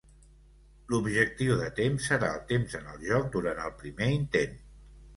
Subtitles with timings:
[0.93, 4.61] L'objectiu de temps serà el temps en el joc durant el primer intent.